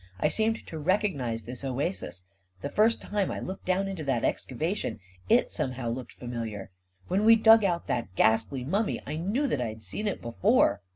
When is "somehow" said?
5.51-5.89